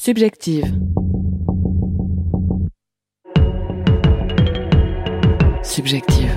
[0.00, 0.72] Subjective.
[5.64, 6.30] Subjective.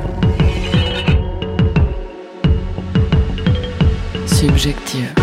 [4.26, 5.14] Subjective.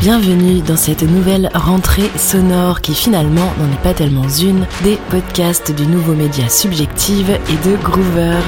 [0.00, 5.74] Bienvenue dans cette nouvelle rentrée sonore qui finalement n'en est pas tellement une des podcasts
[5.74, 8.40] du nouveau média Subjective et de Groover.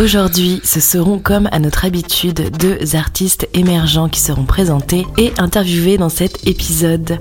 [0.00, 5.98] Aujourd'hui, ce seront comme à notre habitude deux artistes émergents qui seront présentés et interviewés
[5.98, 7.18] dans cet épisode.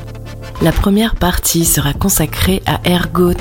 [0.62, 3.34] La première partie sera consacrée à Ergot,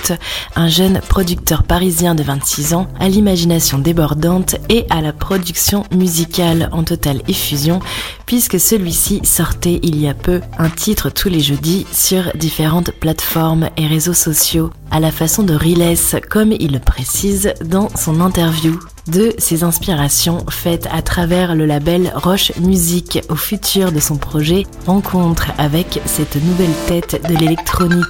[0.57, 6.69] un jeune producteur parisien de 26 ans, à l'imagination débordante et à la production musicale
[6.73, 7.79] en totale effusion,
[8.27, 13.71] puisque celui-ci sortait il y a peu un titre tous les jeudis sur différentes plateformes
[13.77, 15.97] et réseaux sociaux, à la façon de Riles,
[16.29, 18.77] comme il le précise dans son interview
[19.11, 24.65] de ses inspirations faites à travers le label Roche Music au futur de son projet
[24.87, 28.05] rencontre avec cette nouvelle tête de l'électronique.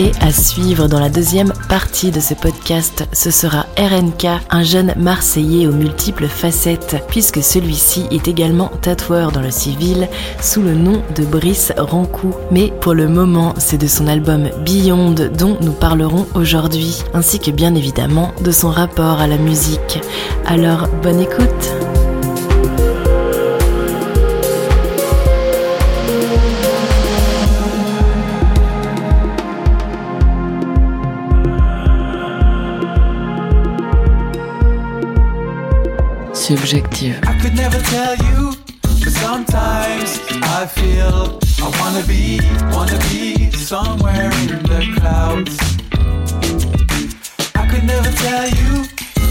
[0.00, 4.92] Et à suivre dans la deuxième partie de ce podcast, ce sera RNK, un jeune
[4.96, 10.08] Marseillais aux multiples facettes, puisque celui-ci est également tatoueur dans le civil
[10.40, 12.34] sous le nom de Brice Rancou.
[12.50, 17.52] Mais pour le moment, c'est de son album Beyond dont nous parlerons aujourd'hui, ainsi que
[17.52, 20.00] bien évidemment de son rapport à la musique.
[20.46, 22.07] Alors, bonne écoute!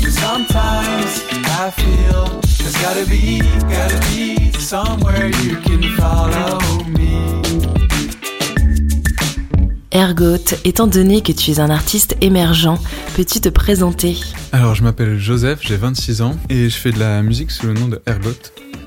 [0.03, 1.23] But sometimes
[1.59, 7.06] I feel there's gotta be, gotta be somewhere you can follow me.
[9.97, 12.79] Ergot, étant donné que tu es un artiste émergent,
[13.15, 14.15] peux-tu te présenter?
[14.51, 17.73] Alors, je m'appelle Joseph, j'ai 26 ans et je fais de la musique sous le
[17.73, 18.29] nom de Ergot.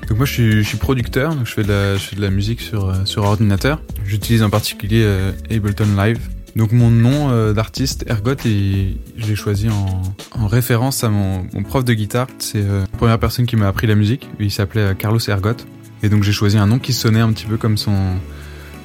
[0.07, 3.81] Donc moi, je suis, producteur, donc je fais de la, musique sur, euh, sur ordinateur.
[4.05, 6.29] J'utilise en particulier euh, Ableton Live.
[6.55, 10.01] Donc mon nom euh, d'artiste, Ergot, et je l'ai choisi en,
[10.39, 12.27] en référence à mon, prof de guitare.
[12.39, 14.29] C'est la première personne qui m'a appris la musique.
[14.39, 15.57] Il s'appelait Carlos Ergot.
[16.03, 17.97] Et donc j'ai choisi un nom qui sonnait un petit peu comme son,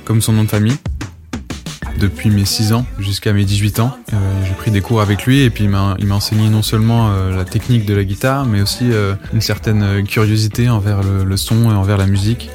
[0.04, 0.76] comme son nom de famille
[1.98, 3.96] depuis mes 6 ans jusqu'à mes 18 ans.
[4.12, 7.34] Euh, j'ai pris des cours avec lui et puis il m'a, enseigné non seulement euh,
[7.34, 11.74] la technique de la guitare, mais aussi euh, une certaine curiosité envers le, son et
[11.74, 12.50] envers la musique.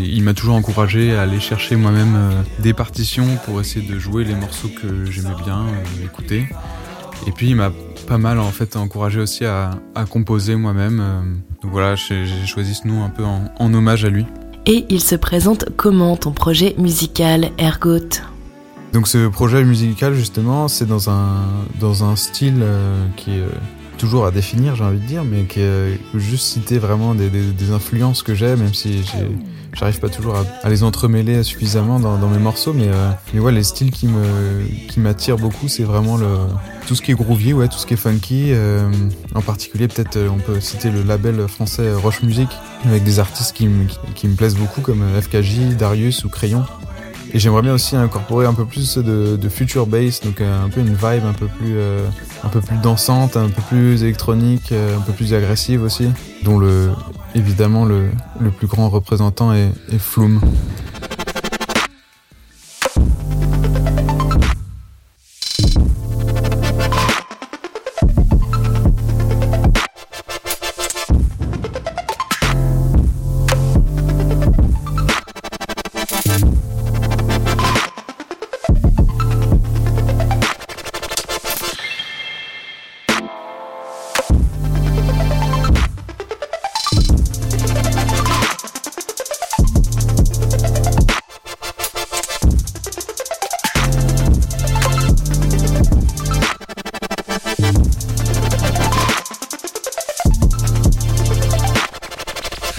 [0.00, 2.16] Il m'a toujours encouragé à aller chercher moi-même
[2.60, 5.64] des partitions pour essayer de jouer les morceaux que j'aimais bien
[6.04, 6.48] écouter.
[7.26, 7.70] Et puis il m'a
[8.06, 9.70] pas mal en fait encouragé aussi à,
[10.10, 11.02] composer moi-même.
[11.62, 14.26] donc voilà, j'ai, j'ai choisi ce nom un peu en, en hommage à lui.
[14.66, 18.20] Et il se présente comment ton projet musical Ergot?
[18.92, 21.44] Donc ce projet musical justement, c'est dans un
[21.78, 23.48] dans un style euh, qui est euh,
[23.98, 27.72] toujours à définir, j'ai envie de dire, mais qui est juste citer vraiment des, des,
[27.72, 29.02] influences que j'ai, même si
[29.74, 33.64] j'arrive pas toujours à, les entremêler suffisamment dans, mes morceaux, mais euh, mais ouais, les
[33.64, 36.28] styles qui me qui m'attirent beaucoup, c'est vraiment le
[36.86, 38.52] tout ce qui est groovy, ouais, tout ce qui est funky.
[39.34, 42.48] en particulier, peut-être on peut citer le label français Roche Music
[42.86, 46.64] avec des artistes qui, me- qui, me plaisent beaucoup comme FKJ, Darius ou Crayon.
[47.34, 50.68] Et j'aimerais bien aussi incorporer un peu plus de, de future bass, donc euh, un
[50.68, 52.06] peu une vibe un peu plus, euh,
[52.42, 56.08] un peu plus dansante, un peu plus électronique, euh, un peu plus agressive aussi,
[56.42, 56.90] dont le,
[57.34, 58.10] évidemment le,
[58.40, 60.40] le plus grand représentant est, est Flume.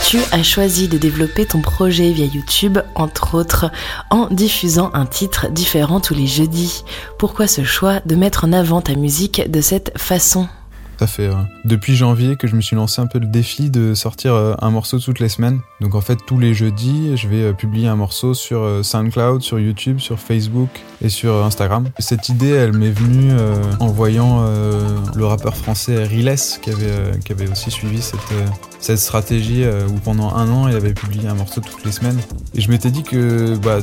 [0.09, 3.69] Tu as choisi de développer ton projet via YouTube, entre autres,
[4.09, 6.83] en diffusant un titre différent tous les jeudis.
[7.19, 10.47] Pourquoi ce choix de mettre en avant ta musique de cette façon?
[10.99, 13.93] Ça fait euh, depuis janvier que je me suis lancé un peu le défi de
[13.93, 15.61] sortir euh, un morceau toutes les semaines.
[15.79, 19.59] Donc en fait tous les jeudis, je vais euh, publier un morceau sur SoundCloud, sur
[19.59, 20.67] YouTube, sur Facebook
[21.01, 21.87] et sur Instagram.
[21.99, 23.31] Cette idée, elle m'est venue
[23.79, 24.43] en voyant
[25.15, 28.19] le rappeur français Riles qui avait, qui avait aussi suivi cette,
[28.79, 32.19] cette stratégie où pendant un an il avait publié un morceau toutes les semaines.
[32.53, 33.79] Et je m'étais dit que, bah,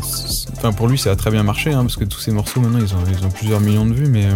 [0.57, 2.81] enfin pour lui ça a très bien marché hein, parce que tous ces morceaux maintenant
[2.81, 4.27] ils ont, ils ont plusieurs millions de vues, mais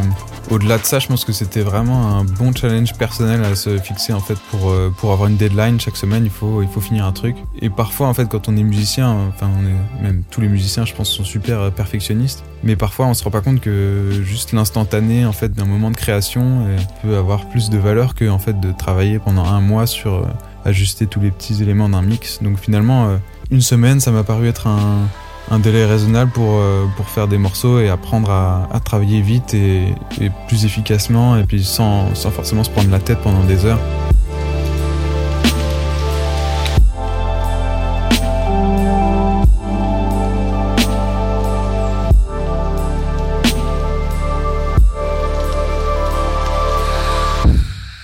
[0.50, 4.12] au-delà de ça, je pense que c'était vraiment un bon challenge personnel à se fixer
[4.12, 6.25] en fait pour, euh, pour avoir une deadline chaque semaine.
[6.25, 7.37] Il faut, il faut finir un truc.
[7.61, 10.84] Et parfois, en fait, quand on est musicien, enfin, on est, même tous les musiciens,
[10.84, 12.44] je pense, sont super euh, perfectionnistes.
[12.62, 15.96] Mais parfois, on se rend pas compte que juste l'instantané en fait d'un moment de
[15.96, 19.87] création euh, peut avoir plus de valeur que en fait de travailler pendant un mois
[19.87, 20.26] sur
[20.64, 22.43] ajuster tous les petits éléments d'un mix.
[22.43, 23.19] Donc finalement,
[23.50, 25.08] une semaine, ça m'a paru être un
[25.50, 29.94] un délai raisonnable pour, euh, pour faire des morceaux et apprendre à, travailler vite et,
[30.47, 33.81] plus efficacement et puis sans, sans forcément se prendre la tête pendant des heures.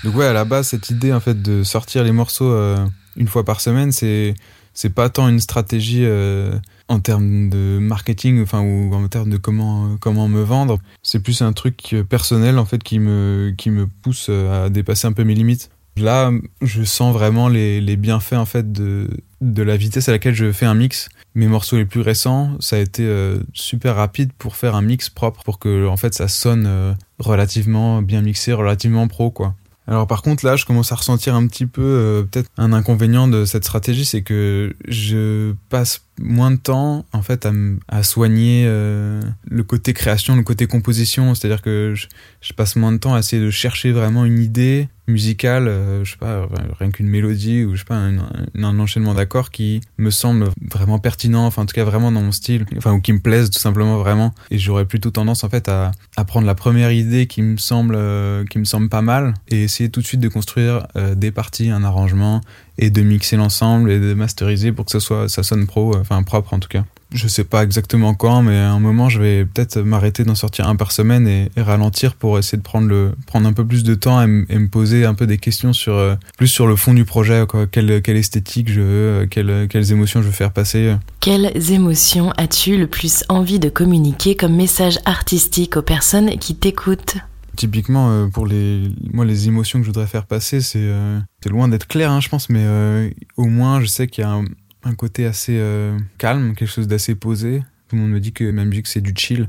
[0.02, 2.76] Donc ouais, à la base, cette idée en fait de sortir les morceaux euh,
[3.16, 4.34] une fois par semaine, c'est
[4.76, 6.56] c'est pas tant une stratégie euh,
[6.86, 10.78] en termes de marketing, ou en termes de comment comment me vendre.
[11.02, 15.12] C'est plus un truc personnel en fait qui me qui me pousse à dépasser un
[15.12, 15.70] peu mes limites.
[15.96, 16.30] Là,
[16.60, 19.08] je sens vraiment les, les bienfaits en fait de
[19.40, 21.08] de la vitesse à laquelle je fais un mix.
[21.34, 25.10] Mes morceaux les plus récents, ça a été euh, super rapide pour faire un mix
[25.10, 29.54] propre, pour que en fait ça sonne euh, relativement bien mixé, relativement pro quoi.
[29.86, 33.28] Alors par contre là, je commence à ressentir un petit peu euh, peut-être un inconvénient
[33.28, 37.46] de cette stratégie, c'est que je passe moins de temps en fait
[37.88, 42.98] à, soigner euh, le côté création, le côté composition, c'est-à-dire que je, passe moins de
[42.98, 46.48] temps à essayer de chercher vraiment une idée musicale, euh, je sais pas,
[46.80, 51.46] rien qu'une mélodie ou je sais pas un, enchaînement d'accords qui me semble vraiment pertinent,
[51.46, 53.98] enfin en tout cas vraiment dans mon style, enfin ou qui me plaise tout simplement
[53.98, 54.34] vraiment.
[54.50, 55.92] Et j'aurais plutôt tendance en fait à,
[56.26, 59.90] prendre la première idée qui me semble euh, qui me semble pas mal et essayer
[59.90, 62.40] tout de suite de construire des parties, un arrangement
[62.78, 66.00] et de mixer l'ensemble et de masteriser pour que ça soit ça sonne pro, euh,
[66.00, 69.20] enfin propre en tout cas je sais pas exactement quand, mais à un moment, je
[69.20, 73.12] vais peut-être m'arrêter d'en sortir un par semaine et, ralentir pour essayer de prendre le
[73.26, 76.14] prendre un peu plus de temps et, me poser un peu des questions sur euh,
[76.36, 77.44] plus sur le fond du projet.
[77.70, 80.94] Quelle, quelle esthétique je veux, euh, quelle, quelles émotions je veux faire passer.
[81.20, 87.16] Quelles émotions as-tu le plus envie de communiquer comme message artistique aux personnes qui t'écoutent?
[87.56, 91.68] Typiquement, euh, pour les, moi, les émotions que je voudrais faire passer, c'est euh, loin
[91.68, 94.44] d'être clair, hein, je pense, mais euh, au moins, je sais qu'il y a un,
[94.84, 97.62] un côté assez euh, calme, quelque chose d'assez posé.
[97.88, 99.48] Tout le monde me dit que ma musique c'est du chill,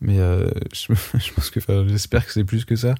[0.00, 0.18] mais
[0.72, 2.94] je, pense que, j'espère que c'est plus que ça.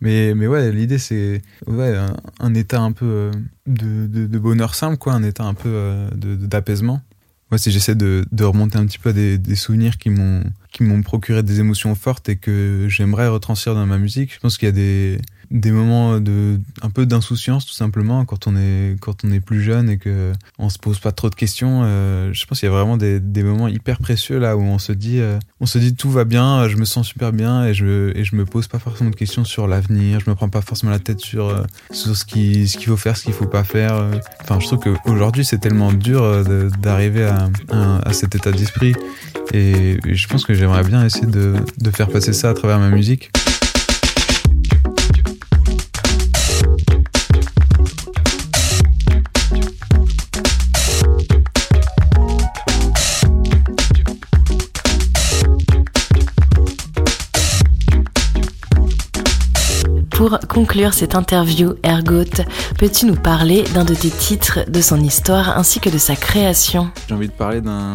[0.00, 1.94] Mais, mais ouais, l'idée c'est ouais,
[2.38, 3.30] un, état un peu
[3.66, 7.02] de, de, bonheur simple, quoi, un état un peu d'apaisement.
[7.50, 10.44] Moi, si j'essaie de, de, remonter un petit peu à des, des souvenirs qui m'ont
[10.70, 14.58] qui m'ont procuré des émotions fortes et que j'aimerais retranscrire dans ma musique, je pense
[14.58, 15.18] qu'il y a des
[15.50, 19.62] des moments de un peu d'insouciance tout simplement quand on est quand on est plus
[19.62, 21.80] jeune et que on se pose pas trop de questions.
[21.82, 24.78] Euh, je pense qu'il y a vraiment des, des moments hyper précieux là où on
[24.78, 27.74] se dit euh, on se dit tout va bien je me sens super bien et
[27.74, 30.20] je et je me pose pas forcément de questions sur l'avenir.
[30.20, 32.96] Je me prends pas forcément la tête sur euh, sur ce qui ce qu'il faut
[32.96, 34.06] faire ce qu'il faut pas faire.
[34.42, 36.44] Enfin je trouve que aujourd'hui c'est tellement dur
[36.80, 38.94] d'arriver à, à, à cet état d'esprit.
[39.52, 42.90] Et, et je pense que j'aimerais bien essayer de faire passer ça à travers ma
[42.90, 43.30] musique
[60.20, 62.44] Pour conclure cette interview, Ergot,
[62.78, 66.90] peux-tu nous parler d'un de tes titres, de son histoire ainsi que de sa création?
[67.08, 67.94] J'ai envie de parler d'un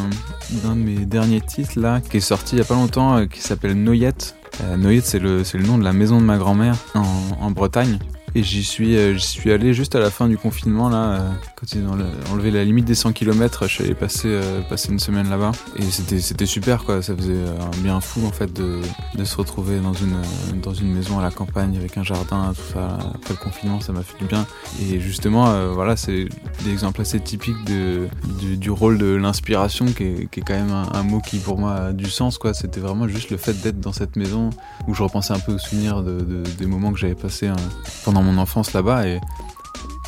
[0.49, 3.41] de mes derniers titres là, qui est sorti il y a pas longtemps, euh, qui
[3.41, 4.35] s'appelle Noyette.
[4.63, 7.03] Euh, Noyette, c'est le, le nom de la maison de ma grand-mère en,
[7.39, 7.99] en Bretagne.
[8.37, 11.29] Et j'y suis, euh, j'y suis allé juste à la fin du confinement, là, euh,
[11.55, 11.97] quand ils ont
[12.33, 15.53] enlevé la limite des 100 km, je suis allé passer, euh, passer une semaine là-bas.
[15.77, 17.01] Et c'était, c'était super, quoi.
[17.01, 18.81] Ça faisait un bien fou, en fait, de,
[19.17, 20.17] de se retrouver dans une,
[20.61, 22.97] dans une maison à la campagne avec un jardin, tout ça.
[23.15, 24.45] Après le confinement, ça m'a fait du bien.
[24.81, 26.27] Et justement, voilà, c'est
[26.65, 28.09] des exemples assez typiques de,
[28.57, 31.75] du, rôle de l'inspiration, qui est, qui est quand même un, mot qui, pour moi,
[31.75, 32.53] a du sens, quoi.
[32.53, 34.49] C'était vraiment juste le fait d'être dans cette maison
[34.89, 37.55] où je repensais un peu aux souvenirs de, de des moments que j'avais passés hein,
[38.03, 39.19] pendant mon enfance là-bas et,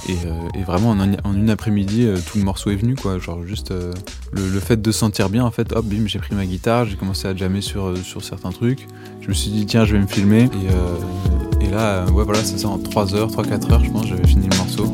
[0.07, 3.17] Et, euh, vraiment en, un- en une après-midi, euh, tout le morceau est venu quoi.
[3.19, 3.93] Genre juste euh,
[4.31, 5.73] le, fait de se sentir bien en fait.
[5.73, 8.87] Hop, bim, j'ai pris ma guitare, j'ai commencé à jammer sur certains trucs.
[9.21, 10.49] Je me suis dit tiens, je vais me filmer.
[11.61, 14.47] Et, là, ouais voilà, c'est ça en 3 heures, 3-4 heures, je pense, j'avais fini
[14.49, 14.85] le morceau.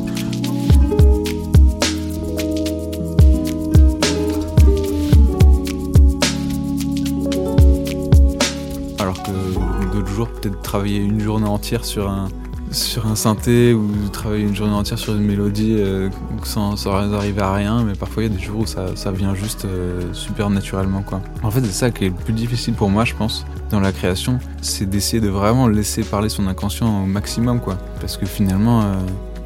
[8.98, 12.28] Alors que d'autres jours, peut-être travailler une journée entière sur un,
[12.70, 16.08] sur un synthé ou travailler une journée entière sur une mélodie euh,
[16.42, 19.64] sans, arriver à rien, mais parfois il y a des jours où ça, vient juste
[19.64, 21.02] euh, super naturellement.
[21.02, 21.20] Quoi.
[21.42, 23.92] En fait, c'est ça qui est le plus difficile pour moi, je pense, dans la
[23.92, 27.60] création, c'est d'essayer de vraiment laisser parler son inconscient au maximum.
[27.60, 27.78] Quoi.
[28.00, 28.94] Parce que finalement, euh,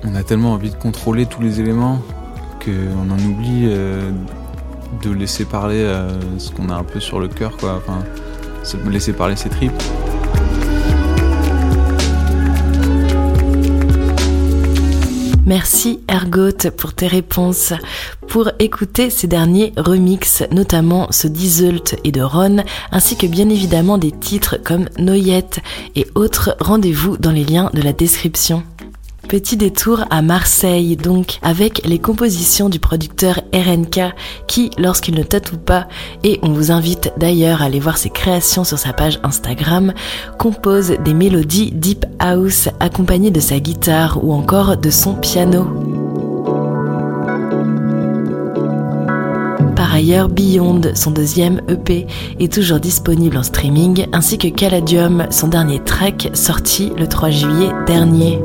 [0.04, 2.00] on a tellement envie de contrôler tous les éléments
[2.64, 5.86] qu'on en oublie de laisser parler
[6.38, 7.56] ce qu'on a un peu sur le cœur.
[7.56, 7.76] Quoi.
[7.76, 8.04] Enfin,
[8.90, 9.72] laisser parler ses tripes.
[15.48, 17.72] Merci Ergot pour tes réponses.
[18.28, 22.58] Pour écouter ces derniers remixes, notamment ceux d'Iseult et de Ron,
[22.92, 25.60] ainsi que bien évidemment des titres comme Noyette
[25.96, 28.62] et autres, rendez-vous dans les liens de la description.
[29.28, 34.14] Petit détour à Marseille donc avec les compositions du producteur RNK
[34.46, 35.86] qui lorsqu'il ne tatoue pas
[36.24, 39.92] et on vous invite d'ailleurs à aller voir ses créations sur sa page Instagram
[40.38, 45.66] compose des mélodies deep house accompagnées de sa guitare ou encore de son piano.
[49.76, 52.06] Par ailleurs, Beyond, son deuxième EP,
[52.40, 57.70] est toujours disponible en streaming, ainsi que Caladium, son dernier track sorti le 3 juillet
[57.86, 58.40] dernier.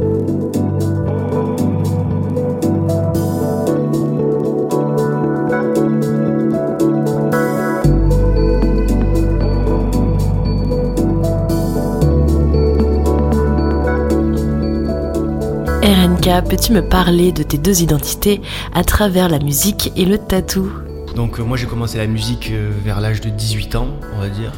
[16.23, 18.39] Peux-tu me parler de tes deux identités
[18.73, 20.71] à travers la musique et le tatou?
[21.17, 24.29] Donc euh, moi j'ai commencé la musique euh, vers l'âge de 18 ans, on va
[24.29, 24.53] dire,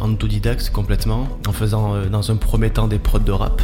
[0.00, 3.62] en autodidacte complètement, en faisant euh, dans un premier temps des prods de rap.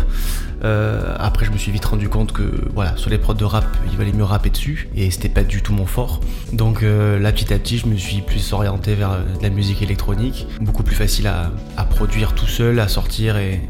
[0.65, 2.43] Euh, après je me suis vite rendu compte que
[2.75, 5.63] voilà, sur les prods de rap, il valait mieux rapper dessus et c'était pas du
[5.63, 6.21] tout mon fort.
[6.53, 9.51] Donc euh, là petit à petit je me suis plus orienté vers euh, de la
[9.51, 11.51] musique électronique, beaucoup plus facile à,
[11.85, 13.61] produire tout seul, à sortir et,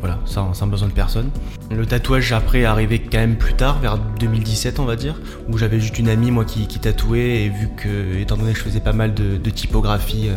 [0.00, 1.30] voilà, sans, besoin de personne.
[1.70, 5.14] Le tatouage après est arrivé quand même plus tard, vers 2017 on va dire,
[5.48, 8.58] où j'avais juste une amie moi qui, qui tatouait et vu que, étant donné que
[8.58, 10.36] je faisais pas mal de, typographie, euh,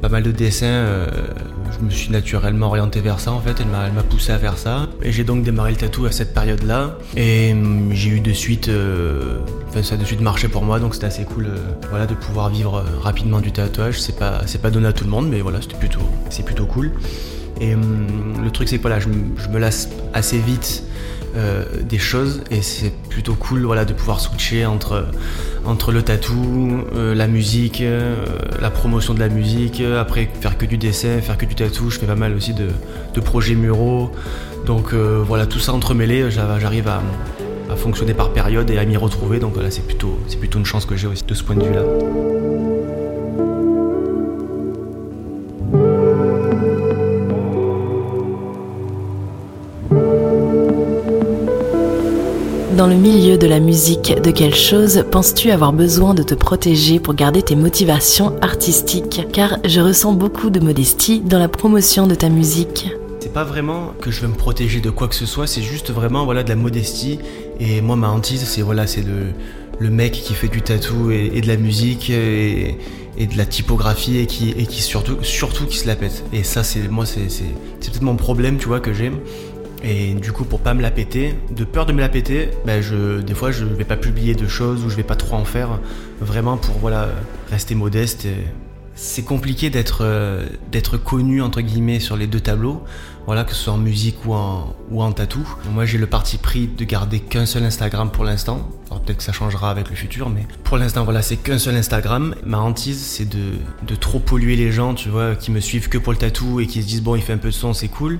[0.00, 1.06] pas mal de dessins, euh,
[1.78, 4.88] je me suis naturellement orienté vers ça en fait, elle m'a, poussé à faire ça.
[5.02, 8.68] Et j'ai donc démarré le tatou à cette période-là et hum, j'ai eu de suite,
[8.68, 11.58] euh, enfin ça a de suite marché pour moi donc c'était assez cool euh,
[11.90, 14.00] voilà, de pouvoir vivre rapidement du tatouage.
[14.00, 15.76] C'est pas, pas donné à tout le monde mais voilà, c'était
[16.30, 16.92] c'est plutôt cool.
[17.60, 18.06] Et hum,
[18.42, 20.82] le truc c'est que je, me lasse assez vite
[21.36, 25.06] euh, des choses et c'est plutôt cool voilà, de pouvoir switcher entre,
[25.64, 28.16] entre le tatou, euh, la musique, euh,
[28.60, 31.98] la promotion de la musique, après faire que du dessin, faire que du tatou, je
[31.98, 32.68] fais pas mal aussi de,
[33.14, 34.10] de projets muraux.
[34.66, 37.02] Donc voilà, tout ça entremêlé, j'a- j'arrive à,
[37.70, 39.38] à fonctionner par période et à m'y retrouver.
[39.38, 41.64] Donc voilà, c'est plutôt, c'est plutôt une chance que j'ai aussi de ce point de
[41.64, 41.82] vue-là.
[52.80, 56.98] Dans le milieu de la musique, de quelle chose penses-tu avoir besoin de te protéger
[56.98, 59.26] pour garder tes motivations artistiques?
[59.34, 62.88] Car je ressens beaucoup de modestie dans la promotion de ta musique.
[63.20, 65.90] C'est pas vraiment que je veux me protéger de quoi que ce soit, c'est juste
[65.90, 67.18] vraiment voilà de la modestie.
[67.58, 69.34] Et moi ma hantise c'est voilà c'est le,
[69.78, 72.78] le mec qui fait du tatou et, de la musique et,
[73.18, 76.24] de la typographie et qui, et qui surtout surtout qui se la pète.
[76.32, 77.20] Et ça c'est moi c'est
[77.78, 79.12] peut-être mon problème tu vois que j'ai.
[79.82, 82.82] Et du coup, pour pas me la péter, de peur de me la péter, ben
[82.82, 85.44] je, des fois je vais pas publier de choses ou je vais pas trop en
[85.44, 85.80] faire,
[86.20, 87.08] vraiment pour voilà
[87.50, 88.26] rester modeste.
[88.94, 92.82] C'est compliqué d'être euh, d'être connu entre guillemets sur les deux tableaux,
[93.24, 95.48] voilà que ce soit en musique ou en ou en tatou.
[95.72, 98.68] Moi j'ai le parti pris de garder qu'un seul Instagram pour l'instant.
[98.90, 101.76] Alors peut-être que ça changera avec le futur, mais pour l'instant voilà c'est qu'un seul
[101.76, 102.34] Instagram.
[102.44, 103.52] Ma hantise c'est de
[103.86, 106.66] de trop polluer les gens, tu vois, qui me suivent que pour le tatou et
[106.66, 108.18] qui se disent bon il fait un peu de son c'est cool.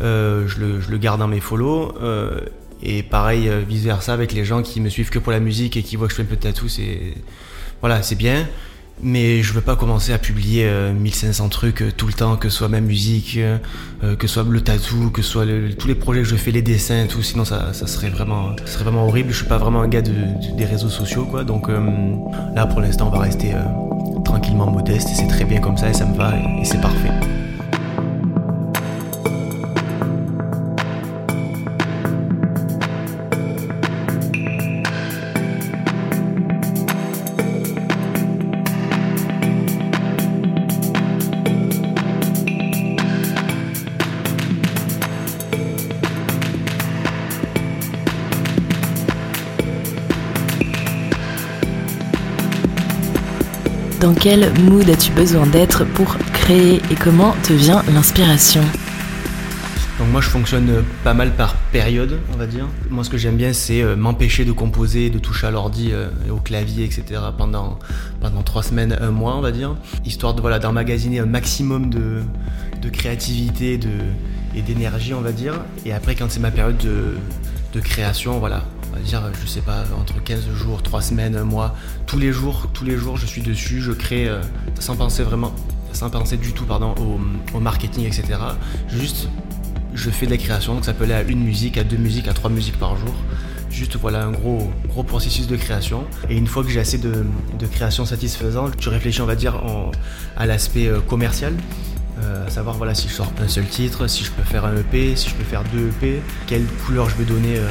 [0.00, 0.58] Euh, je,
[0.90, 1.94] le, garde dans mes follow.
[2.02, 2.40] euh,
[2.82, 5.76] et pareil, euh, vice versa avec les gens qui me suivent que pour la musique
[5.76, 7.14] et qui voient que je fais un peu de tatou, c'est
[7.80, 8.46] voilà, c'est bien.
[9.02, 12.58] Mais je veux pas commencer à publier euh, 1500 trucs tout le temps, que ce
[12.58, 13.38] soit ma musique,
[14.02, 15.46] que ce soit le tatou, que ce soit
[15.78, 17.22] tous les projets que je fais, les dessins et tout.
[17.22, 19.30] Sinon, ça, serait vraiment, serait vraiment horrible.
[19.30, 21.42] Je suis pas vraiment un gars de, de- des réseaux sociaux, quoi.
[21.44, 21.68] Donc
[22.54, 23.52] là, pour l'instant, on va rester
[24.24, 27.10] tranquillement modeste et c'est très bien comme ça et ça me va et c'est parfait.
[54.04, 58.60] Dans quel mood as-tu besoin d'être pour créer et comment te vient l'inspiration
[59.98, 62.66] donc moi je fonctionne euh, pas mal par période, on va dire.
[62.90, 66.08] Moi ce que j'aime bien c'est euh, m'empêcher de composer, de toucher à l'ordi, euh,
[66.30, 67.20] au clavier, etc.
[67.38, 67.78] pendant
[68.20, 72.22] pendant trois semaines, un mois, on va dire, histoire de voilà d'emmagasiner un maximum de,
[72.82, 73.88] de créativité, de
[74.54, 75.54] et d'énergie, on va dire.
[75.86, 77.16] Et après quand c'est ma période de,
[77.72, 81.44] de création, voilà, on va dire, je sais pas, entre 15 jours, 3 semaines, un
[81.44, 81.74] mois,
[82.06, 84.28] tous les jours, tous les jours je suis dessus, je crée
[84.78, 85.52] sans penser vraiment,
[85.92, 86.94] sans penser du tout pardon,
[87.54, 88.38] au, marketing, etc.
[88.88, 89.28] Juste
[89.94, 92.34] je fais des créations, donc ça peut aller à une musique, à deux musiques, à
[92.34, 93.14] trois musiques par jour.
[93.70, 96.04] Juste voilà un gros, gros processus de création.
[96.28, 97.24] Et une fois que j'ai assez de,
[97.58, 99.60] de création satisfaisante, tu réfléchis on va dire
[100.36, 101.54] à l'aspect euh, commercial.
[102.22, 104.76] Euh, à savoir voilà si je sors un seul titre, si je peux faire un
[104.76, 107.68] EP, si je peux faire deux EP, quelle couleur je veux donner euh,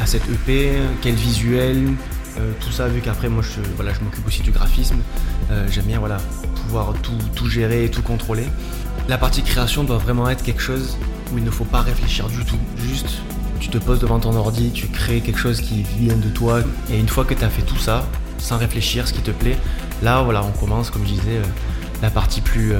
[0.00, 1.88] à, cette EP, quel visuel,
[2.60, 4.96] tout ça vu qu'après moi je, voilà, je m'occupe aussi du graphisme,
[5.68, 6.16] j'aime bien voilà,
[6.62, 8.46] pouvoir tout, tout gérer et tout contrôler.
[9.08, 10.96] La partie création doit vraiment être quelque chose
[11.32, 12.58] où il ne faut pas réfléchir du tout.
[12.76, 13.18] Juste,
[13.58, 16.60] tu te poses devant ton ordi, tu crées quelque chose qui vient de toi.
[16.90, 18.06] Et une fois que tu as fait tout ça,
[18.38, 19.56] sans réfléchir, ce qui te plaît,
[20.02, 21.44] là, voilà, on commence, comme je disais, euh,
[22.02, 22.72] la partie plus.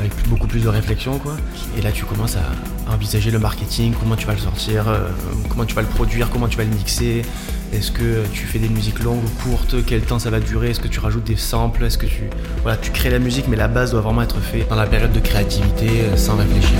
[0.00, 1.36] Euh, avec beaucoup plus de réflexion quoi.
[1.78, 5.08] Et là tu commences à envisager le marketing, comment tu vas le sortir, euh,
[5.48, 7.22] comment tu vas le produire, comment tu vas le mixer,
[7.72, 10.80] est-ce que tu fais des musiques longues ou courtes, quel temps ça va durer, est-ce
[10.80, 12.24] que tu rajoutes des samples, est-ce que tu
[12.62, 15.12] voilà, tu crées la musique mais la base doit vraiment être faite dans la période
[15.12, 16.78] de créativité sans réfléchir.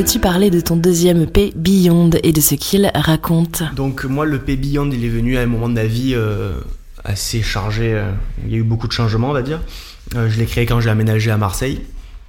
[0.00, 3.62] Peux-tu parler de ton deuxième EP Beyond et de ce qu'il raconte?
[3.76, 6.58] Donc moi le EP Beyond il est venu à un moment de ma vie euh,
[7.04, 8.10] assez chargé, euh,
[8.46, 9.60] il y a eu beaucoup de changements on va dire.
[10.16, 11.82] Euh, je l'ai créé quand j'ai aménagé à Marseille,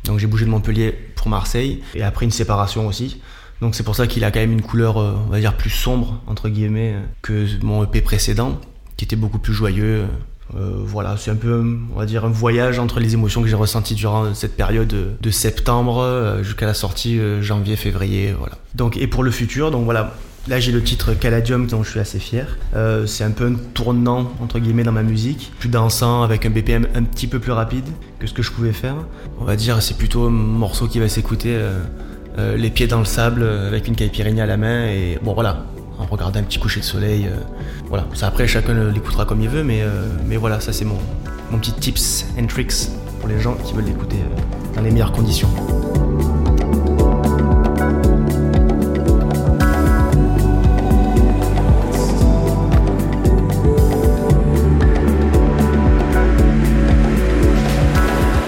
[0.03, 3.21] donc j'ai bougé de Montpellier pour Marseille et après une séparation aussi.
[3.61, 6.21] Donc c'est pour ça qu'il a quand même une couleur on va dire plus sombre
[6.27, 8.59] entre guillemets que mon EP précédent
[8.97, 10.07] qui était beaucoup plus joyeux,
[10.57, 14.57] euh, voilà, c'est un peu, un voyage entre les émotions que j'ai ressenties durant cette
[14.57, 18.57] période de septembre euh, jusqu'à la sortie euh, janvier-février, voilà.
[18.75, 20.13] Donc, et pour le futur, donc voilà,
[20.47, 22.57] Là, j'ai le titre Caladium dont je suis assez fier.
[23.05, 26.87] c'est un peu un tournant entre guillemets dans ma musique, plus dansant avec un BPM
[26.95, 27.85] un petit peu plus rapide
[28.17, 28.95] que ce que je pouvais faire.
[29.39, 31.55] On va dire c'est plutôt un morceau qui va s'écouter
[32.57, 35.63] les pieds dans le sable avec une caipirinha à la main et bon voilà,
[36.11, 37.27] en regardant un petit coucher de soleil.
[37.27, 37.37] Euh,
[37.87, 40.99] voilà, ça après chacun l'écoutera comme il veut, mais, euh, mais voilà, ça c'est mon,
[41.49, 45.13] mon petit tips and tricks pour les gens qui veulent l'écouter euh, dans les meilleures
[45.13, 45.49] conditions.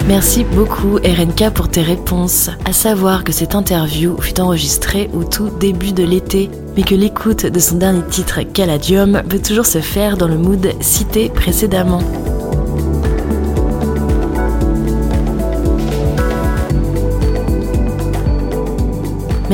[0.06, 2.50] Merci beaucoup RNK pour tes réponses.
[2.66, 7.46] À savoir que cette interview fut enregistrée au tout début de l'été, mais que l'écoute
[7.46, 12.00] de son dernier titre Caladium peut toujours se faire dans le mood cité précédemment.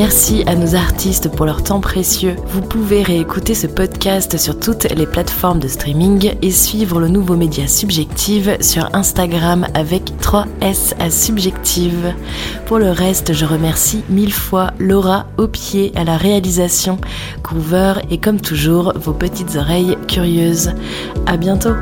[0.00, 2.34] Merci à nos artistes pour leur temps précieux.
[2.46, 7.36] Vous pouvez réécouter ce podcast sur toutes les plateformes de streaming et suivre le nouveau
[7.36, 12.14] média Subjective sur Instagram avec 3S à Subjective.
[12.64, 16.96] Pour le reste, je remercie mille fois Laura au pied à la réalisation,
[17.42, 20.72] Cover et comme toujours vos petites oreilles curieuses.
[21.26, 21.74] À bientôt!